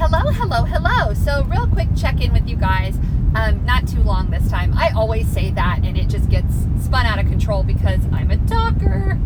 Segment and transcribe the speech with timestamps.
[0.00, 1.12] Hello, hello, hello.
[1.12, 2.96] So, real quick check in with you guys.
[3.34, 4.72] Um, not too long this time.
[4.74, 8.38] I always say that and it just gets spun out of control because I'm a
[8.46, 9.18] talker.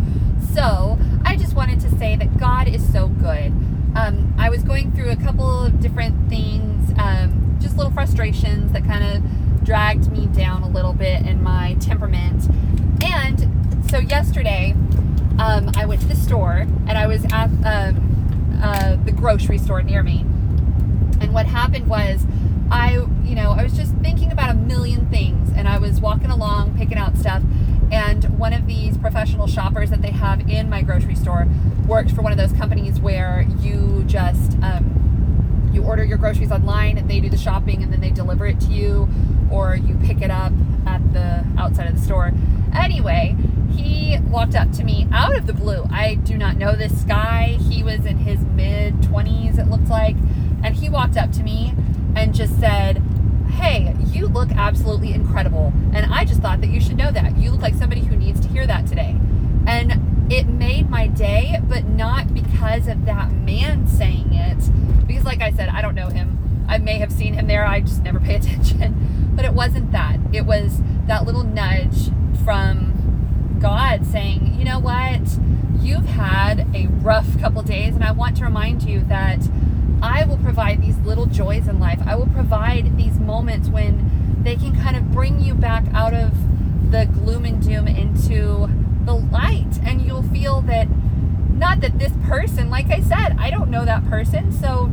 [0.53, 3.53] So, I just wanted to say that God is so good.
[3.95, 8.85] Um, I was going through a couple of different things, um, just little frustrations that
[8.85, 12.49] kind of dragged me down a little bit in my temperament.
[13.01, 14.75] And so, yesterday,
[15.39, 19.81] um, I went to the store and I was at um, uh, the grocery store
[19.81, 20.27] near me
[21.35, 22.25] what happened was,
[22.71, 22.93] I,
[23.25, 26.77] you know, I was just thinking about a million things and I was walking along
[26.79, 27.43] picking out stuff.
[27.91, 31.47] And one of these professional shoppers that they have in my grocery store
[31.87, 36.97] works for one of those companies where you just, um, you order your groceries online
[36.97, 39.09] and they do the shopping and then they deliver it to you
[39.51, 40.53] or you pick it up
[40.87, 42.33] at the outside of the store.
[42.75, 43.37] Anyway,
[43.75, 45.87] he walked up to me out of the blue.
[45.91, 47.59] I do not know this guy.
[47.61, 50.17] He was in his mid 20s, it looked like
[50.65, 51.75] and he walked up to me
[52.17, 53.03] and just said,
[53.51, 55.73] Hey, you look absolutely incredible.
[55.93, 57.37] And I just thought that you should know that.
[57.37, 59.17] You look like somebody who needs to hear that today.
[59.67, 65.07] And it made my day, but not because of that man saying it.
[65.07, 66.65] Because, like I said, I don't know him.
[66.67, 69.33] I may have seen him there, I just never pay attention.
[69.37, 70.19] But it wasn't that.
[70.33, 72.11] It was that little nudge
[72.43, 73.04] from
[73.65, 75.23] God saying, You know what?
[75.81, 79.39] You've had a rough couple days, and I want to remind you that
[80.03, 81.99] I will provide these little joys in life.
[82.05, 86.33] I will provide these moments when they can kind of bring you back out of
[86.91, 88.69] the gloom and doom into
[89.07, 89.81] the light.
[89.83, 90.87] And you'll feel that,
[91.49, 94.53] not that this person, like I said, I don't know that person.
[94.53, 94.93] So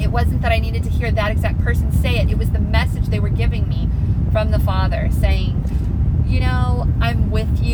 [0.00, 2.60] it wasn't that I needed to hear that exact person say it, it was the
[2.60, 3.90] message they were giving me
[4.32, 5.62] from the Father saying,
[6.26, 7.73] you know, I'm with you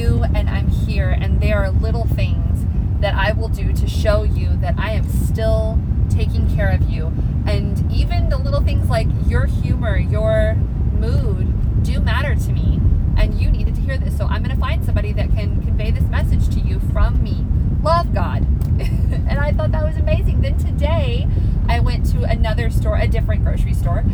[1.08, 2.66] and there are little things
[3.00, 5.78] that I will do to show you that I am still
[6.10, 7.06] taking care of you.
[7.46, 12.80] And even the little things like your humor, your mood do matter to me.
[13.16, 14.16] And you needed to hear this.
[14.16, 17.44] So I'm going to find somebody that can convey this message to you from me.
[17.82, 18.42] Love God.
[18.80, 20.42] and I thought that was amazing.
[20.42, 21.26] Then today,
[21.68, 24.04] I went to another store, a different grocery store,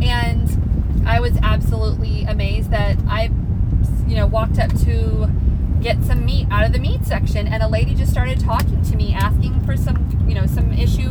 [0.00, 3.30] and I was absolutely amazed that I,
[4.06, 5.30] you know, walked up to
[5.82, 8.96] get some meat out of the meat section and a lady just started talking to
[8.96, 11.10] me asking for some you know some issue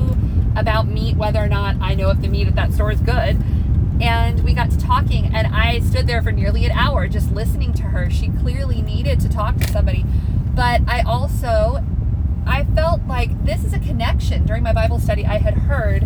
[0.56, 3.42] about meat, whether or not I know if the meat at that store is good.
[4.02, 7.74] And we got to talking, and I stood there for nearly an hour just listening
[7.74, 8.10] to her.
[8.10, 10.06] She clearly needed to talk to somebody.
[10.56, 11.84] But I also,
[12.48, 14.46] I felt like this is a connection.
[14.46, 16.04] During my Bible study, I had heard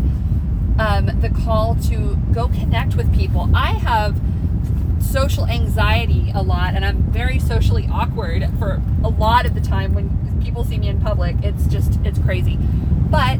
[0.78, 3.50] um, the call to go connect with people.
[3.56, 4.20] I have
[5.30, 9.96] social anxiety a lot, and I'm very socially awkward for a lot of the time
[9.96, 11.36] when people see me in public.
[11.41, 12.58] It's just, it's crazy.
[12.58, 13.40] But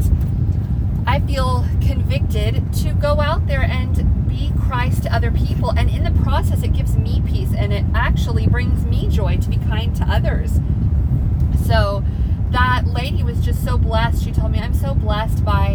[1.06, 5.70] I feel convicted to go out there and be Christ to other people.
[5.78, 9.48] And in the process, it gives me peace and it actually brings me joy to
[9.48, 10.60] be kind to others.
[11.68, 12.04] So
[12.50, 14.24] that lady was just so blessed.
[14.24, 15.75] She told me, I'm so blessed by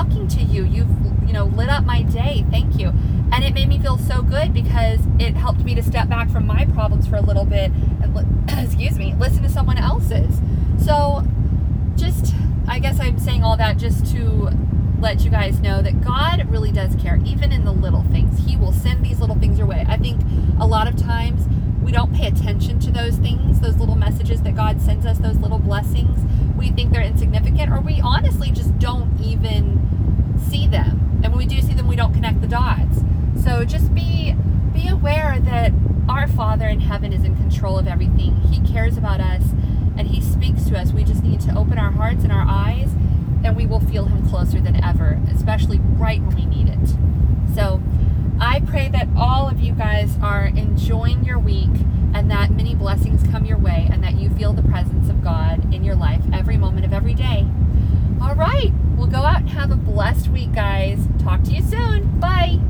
[0.00, 0.64] talking to you.
[0.64, 0.88] You've,
[1.26, 2.44] you know, lit up my day.
[2.50, 2.88] Thank you.
[3.32, 6.46] And it made me feel so good because it helped me to step back from
[6.46, 7.70] my problems for a little bit
[8.02, 10.40] and, excuse me, listen to someone else's.
[10.82, 11.22] So
[11.96, 12.34] just
[12.66, 14.50] I guess I'm saying all that just to
[15.00, 18.46] let you guys know that God really does care, even in the little things.
[18.46, 19.84] He will send these little things your way.
[19.86, 20.22] I think
[20.58, 21.46] a lot of times
[21.82, 23.29] we don't pay attention to those things,
[24.90, 26.18] sends us, those little blessings.
[26.56, 31.20] We think they're insignificant, or we honestly just don't even see them.
[31.22, 33.02] And when we do see them, we don't connect the dots.
[33.42, 34.34] So just be
[34.72, 35.72] be aware that
[36.08, 38.36] our Father in heaven is in control of everything.
[38.50, 39.42] He cares about us
[39.96, 40.92] and He speaks to us.
[40.92, 42.88] We just need to open our hearts and our eyes,
[43.44, 46.96] and we will feel Him closer than ever, especially right when we need it.
[47.54, 47.80] So
[48.40, 51.70] I pray that all of you guys are enjoying your week
[52.14, 55.72] and that many blessings come your way and that you feel the presence of God
[55.72, 57.46] in your life every moment of every day.
[58.20, 60.98] All right, we'll go out and have a blessed week, guys.
[61.18, 62.20] Talk to you soon.
[62.20, 62.60] Bye.